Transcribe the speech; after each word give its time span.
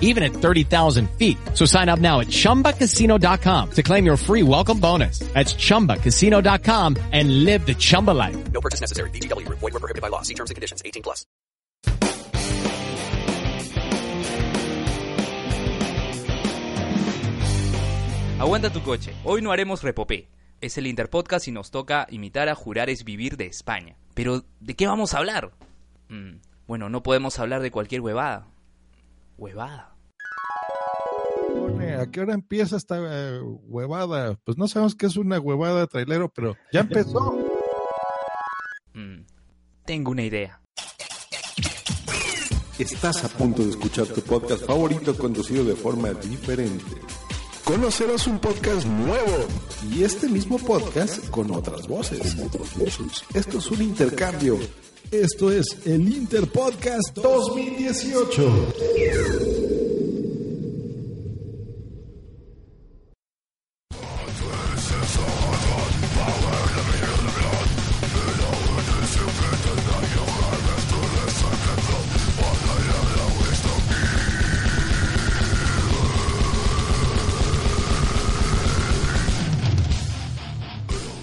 even 0.00 0.22
at 0.22 0.32
30,000 0.32 1.08
feet. 1.12 1.38
So 1.54 1.64
sign 1.64 1.88
up 1.88 2.00
now 2.00 2.20
at 2.20 2.26
ChumbaCasino.com 2.26 3.70
to 3.70 3.82
claim 3.82 4.04
your 4.04 4.16
free 4.18 4.42
welcome 4.42 4.80
bonus. 4.80 5.20
That's 5.32 5.54
ChumbaCasino.com 5.54 6.96
and 7.12 7.44
live 7.44 7.64
the 7.64 7.74
Chumba 7.74 8.10
life. 8.10 8.52
No 8.52 8.60
purchase 8.60 8.80
necessary. 8.80 9.10
BGW. 9.10 9.48
Void 9.48 9.72
were 9.72 9.80
prohibited 9.80 10.02
by 10.02 10.08
law. 10.08 10.22
See 10.22 10.34
terms 10.34 10.50
and 10.50 10.56
conditions. 10.56 10.82
18 10.84 11.04
plus. 11.04 11.24
Aguanta 18.40 18.70
tu 18.70 18.80
coche. 18.82 19.12
Hoy 19.24 19.42
no 19.42 19.52
haremos 19.52 19.82
repopé. 19.82 20.30
Es 20.62 20.78
el 20.78 20.86
Interpodcast 20.86 21.48
y 21.48 21.52
nos 21.52 21.70
toca 21.70 22.06
imitar 22.08 22.48
a 22.48 22.54
Jurares 22.54 23.04
Vivir 23.04 23.36
de 23.36 23.44
España. 23.44 23.96
Pero, 24.14 24.44
¿de 24.60 24.74
qué 24.74 24.86
vamos 24.86 25.12
a 25.12 25.18
hablar? 25.18 25.52
Mm, 26.08 26.36
bueno, 26.66 26.88
no 26.88 27.02
podemos 27.02 27.38
hablar 27.38 27.60
de 27.60 27.70
cualquier 27.70 28.00
huevada. 28.00 28.46
¿Huevada? 29.36 29.89
¿A 32.00 32.10
qué 32.10 32.22
hora 32.22 32.32
empieza 32.32 32.78
esta 32.78 32.96
eh, 32.98 33.40
huevada? 33.42 34.38
Pues 34.44 34.56
no 34.56 34.66
sabemos 34.68 34.94
qué 34.94 35.04
es 35.04 35.18
una 35.18 35.38
huevada 35.38 35.86
trailero, 35.86 36.30
pero 36.30 36.56
ya 36.72 36.80
empezó. 36.80 37.36
Mm, 38.94 39.26
tengo 39.84 40.12
una 40.12 40.22
idea. 40.22 40.62
Estás 42.78 43.22
a 43.22 43.28
punto 43.28 43.62
de 43.62 43.68
escuchar 43.68 44.06
tu 44.06 44.22
podcast 44.22 44.64
favorito 44.64 45.14
conducido 45.14 45.62
de 45.62 45.76
forma 45.76 46.14
diferente. 46.14 46.96
Conocerás 47.64 48.26
un 48.26 48.38
podcast 48.38 48.86
nuevo 48.86 49.46
y 49.92 50.02
este 50.02 50.26
mismo 50.26 50.58
podcast 50.58 51.28
con 51.28 51.50
otras 51.50 51.86
voces. 51.86 52.34
Esto 53.34 53.58
es 53.58 53.70
un 53.70 53.82
intercambio. 53.82 54.58
Esto 55.10 55.52
es 55.52 55.76
el 55.84 56.08
Interpodcast 56.08 57.14
2018. 57.16 59.49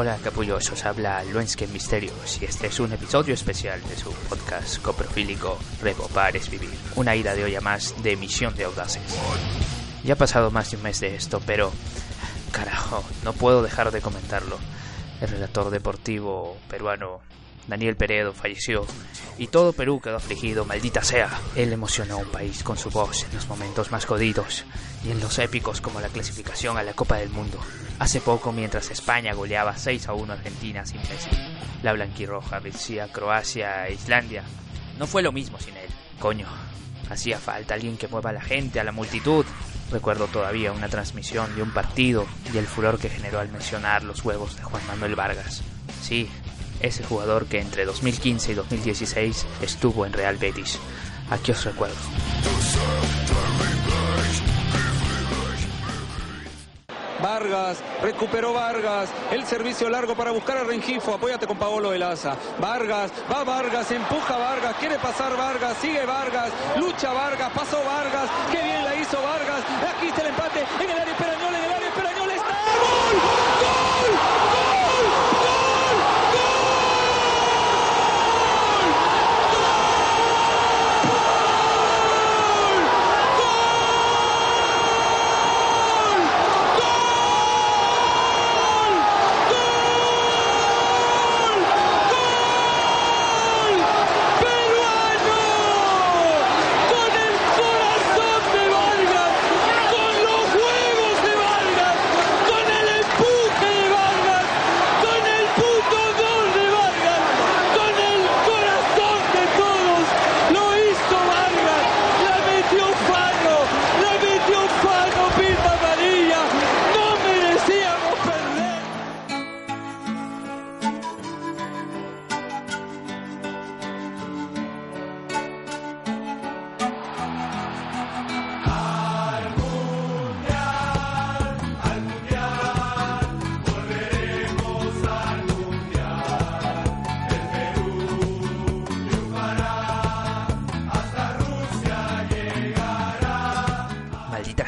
Hola 0.00 0.16
capullosos, 0.16 0.86
habla 0.86 1.22
Luensken 1.24 1.70
Misterios 1.74 2.40
y 2.40 2.46
este 2.46 2.68
es 2.68 2.80
un 2.80 2.90
episodio 2.90 3.34
especial 3.34 3.82
de 3.86 3.94
su 3.98 4.10
podcast 4.30 4.80
coprofílico 4.80 5.58
Repopar 5.82 6.34
es 6.38 6.50
Vivir, 6.50 6.70
una 6.96 7.14
ida 7.14 7.34
de 7.34 7.44
olla 7.44 7.60
más 7.60 7.94
de 8.02 8.12
emisión 8.12 8.56
de 8.56 8.64
audaces. 8.64 9.02
Ya 10.02 10.14
ha 10.14 10.16
pasado 10.16 10.50
más 10.50 10.70
de 10.70 10.78
un 10.78 10.84
mes 10.84 11.00
de 11.00 11.14
esto, 11.14 11.42
pero 11.44 11.70
carajo, 12.50 13.04
no 13.24 13.34
puedo 13.34 13.62
dejar 13.62 13.90
de 13.90 14.00
comentarlo. 14.00 14.56
El 15.20 15.28
relator 15.28 15.68
deportivo 15.68 16.56
peruano 16.70 17.20
Daniel 17.66 17.96
Peredo 17.96 18.32
falleció 18.32 18.86
y 19.38 19.46
todo 19.46 19.72
Perú 19.72 20.00
quedó 20.00 20.16
afligido, 20.16 20.64
maldita 20.64 21.02
sea. 21.02 21.30
Él 21.56 21.72
emocionó 21.72 22.14
a 22.14 22.18
un 22.18 22.30
país 22.30 22.62
con 22.62 22.76
su 22.76 22.90
voz 22.90 23.24
en 23.24 23.34
los 23.34 23.48
momentos 23.48 23.90
más 23.90 24.04
jodidos 24.04 24.64
y 25.02 25.10
en 25.10 25.20
los 25.20 25.38
épicos 25.38 25.80
como 25.80 26.00
la 26.00 26.08
clasificación 26.08 26.76
a 26.76 26.82
la 26.82 26.92
Copa 26.92 27.16
del 27.16 27.30
Mundo. 27.30 27.58
Hace 27.98 28.20
poco, 28.20 28.52
mientras 28.52 28.90
España 28.90 29.32
goleaba 29.32 29.76
6 29.76 30.08
a 30.08 30.12
1 30.12 30.32
a 30.32 30.36
Argentina 30.36 30.84
sin 30.84 31.00
Messi, 31.00 31.30
la 31.82 31.92
blanquirroja 31.94 32.58
vencía 32.58 33.04
a 33.04 33.08
Croacia 33.08 33.88
e 33.88 33.94
Islandia. 33.94 34.42
No 34.98 35.06
fue 35.06 35.22
lo 35.22 35.32
mismo 35.32 35.58
sin 35.58 35.76
él. 35.76 35.88
Coño, 36.18 36.46
hacía 37.08 37.38
falta 37.38 37.74
alguien 37.74 37.96
que 37.96 38.08
mueva 38.08 38.30
a 38.30 38.34
la 38.34 38.42
gente, 38.42 38.78
a 38.80 38.84
la 38.84 38.92
multitud. 38.92 39.46
Recuerdo 39.90 40.26
todavía 40.26 40.72
una 40.72 40.88
transmisión 40.88 41.54
de 41.56 41.62
un 41.62 41.72
partido 41.72 42.26
y 42.52 42.58
el 42.58 42.66
furor 42.66 42.98
que 42.98 43.08
generó 43.08 43.40
al 43.40 43.48
mencionar 43.48 44.04
los 44.04 44.22
huevos 44.24 44.56
de 44.56 44.62
Juan 44.62 44.86
Manuel 44.86 45.16
Vargas. 45.16 45.62
Sí, 46.02 46.28
ese 46.80 47.04
jugador 47.04 47.46
que 47.46 47.60
entre 47.60 47.84
2015 47.84 48.52
y 48.52 48.54
2016 48.54 49.46
estuvo 49.62 50.06
en 50.06 50.12
Real 50.12 50.36
Betis. 50.36 50.78
Aquí 51.30 51.52
os 51.52 51.64
recuerdo. 51.64 51.96
Vargas, 57.22 57.82
recuperó 58.02 58.52
Vargas, 58.52 59.10
el 59.30 59.44
servicio 59.44 59.90
largo 59.90 60.14
para 60.14 60.30
buscar 60.30 60.56
a 60.58 60.64
Rengifo, 60.64 61.14
apóyate 61.14 61.46
con 61.46 61.58
Paolo 61.58 61.90
Velaza. 61.90 62.36
Vargas, 62.58 63.12
va 63.30 63.44
Vargas, 63.44 63.90
empuja 63.90 64.38
Vargas, 64.38 64.76
quiere 64.80 64.98
pasar 64.98 65.36
Vargas, 65.36 65.76
sigue 65.80 66.04
Vargas, 66.06 66.50
lucha 66.76 67.12
Vargas, 67.12 67.50
pasó 67.54 67.82
Vargas, 67.84 68.30
qué 68.50 68.62
bien 68.62 68.84
la 68.84 68.94
hizo 68.96 69.20
Vargas, 69.22 69.62
aquí 69.94 70.08
está 70.08 70.22
el 70.22 70.28
empate 70.28 70.64
en 70.82 70.90
el 70.90 70.98
área 70.98 71.12
Esperañol, 71.12 71.54
en 71.54 71.64
el 71.64 71.79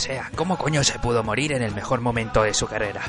sea, 0.00 0.30
¿cómo 0.34 0.56
coño 0.56 0.82
se 0.82 0.98
pudo 0.98 1.22
morir 1.22 1.52
en 1.52 1.62
el 1.62 1.74
mejor 1.74 2.00
momento 2.00 2.42
de 2.42 2.54
su 2.54 2.66
carrera? 2.66 3.02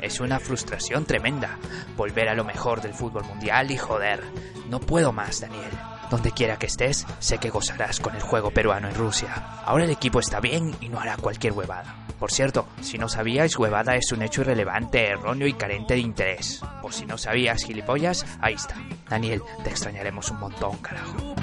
Es 0.00 0.20
una 0.20 0.38
frustración 0.38 1.04
tremenda 1.04 1.58
volver 1.96 2.28
a 2.28 2.34
lo 2.34 2.44
mejor 2.44 2.80
del 2.80 2.94
fútbol 2.94 3.24
mundial 3.24 3.68
y 3.72 3.76
joder, 3.76 4.22
no 4.68 4.78
puedo 4.78 5.12
más, 5.12 5.40
Daniel. 5.40 5.72
Donde 6.08 6.30
quiera 6.30 6.56
que 6.56 6.66
estés, 6.66 7.04
sé 7.18 7.38
que 7.38 7.50
gozarás 7.50 7.98
con 7.98 8.14
el 8.14 8.22
juego 8.22 8.52
peruano 8.52 8.88
en 8.88 8.94
Rusia. 8.94 9.34
Ahora 9.64 9.84
el 9.84 9.90
equipo 9.90 10.20
está 10.20 10.38
bien 10.38 10.76
y 10.80 10.88
no 10.88 11.00
hará 11.00 11.16
cualquier 11.16 11.52
huevada. 11.52 11.96
Por 12.20 12.30
cierto, 12.30 12.68
si 12.80 12.96
no 12.96 13.08
sabíais, 13.08 13.58
huevada 13.58 13.96
es 13.96 14.12
un 14.12 14.22
hecho 14.22 14.42
irrelevante, 14.42 15.08
erróneo 15.08 15.48
y 15.48 15.54
carente 15.54 15.94
de 15.94 16.00
interés. 16.00 16.62
Por 16.80 16.92
si 16.92 17.06
no 17.06 17.18
sabías, 17.18 17.64
gilipollas, 17.64 18.24
ahí 18.40 18.54
está. 18.54 18.76
Daniel, 19.08 19.42
te 19.64 19.70
extrañaremos 19.70 20.30
un 20.30 20.38
montón, 20.38 20.76
carajo. 20.78 21.34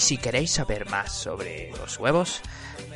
Y 0.00 0.02
si 0.02 0.16
queréis 0.16 0.52
saber 0.52 0.88
más 0.88 1.12
sobre 1.12 1.72
los 1.72 1.98
huevos, 1.98 2.40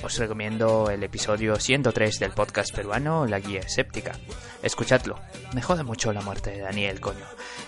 os 0.02 0.16
recomiendo 0.16 0.88
el 0.88 1.02
episodio 1.02 1.60
103 1.60 2.18
del 2.18 2.30
podcast 2.30 2.74
peruano 2.74 3.26
La 3.26 3.40
Guía 3.40 3.60
Escéptica. 3.60 4.18
Escuchadlo, 4.62 5.20
me 5.52 5.60
jode 5.60 5.82
mucho 5.82 6.14
la 6.14 6.22
muerte 6.22 6.52
de 6.52 6.60
Daniel, 6.60 7.00
coño. 7.00 7.26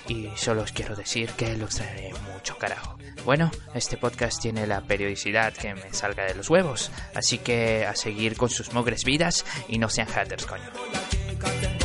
Y 0.09 0.31
solo 0.37 0.63
os 0.63 0.73
quiero 0.73 0.97
decir 0.97 1.29
que 1.33 1.55
lo 1.55 1.67
extrañaré 1.67 2.15
mucho, 2.33 2.57
carajo. 2.57 2.97
Bueno, 3.27 3.51
este 3.75 3.99
podcast 3.99 4.41
tiene 4.41 4.67
la 4.67 4.81
periodicidad 4.81 5.53
que 5.53 5.75
me 5.75 5.93
salga 5.93 6.25
de 6.25 6.35
los 6.35 6.49
huevos, 6.49 6.91
así 7.15 7.37
que 7.37 7.85
a 7.85 7.95
seguir 7.95 8.39
con 8.39 8.49
sus 8.49 8.73
mogres 8.73 9.05
vidas 9.05 9.45
y 9.69 9.77
no 9.77 9.91
sean 9.91 10.09
haters, 10.09 10.47
coño. 10.47 11.76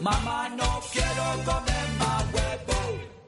Mamá, 0.00 0.48
no 0.50 0.80
quiero 0.92 1.24
comer 1.44 1.88
más 1.98 2.24
huevo. 2.34 3.23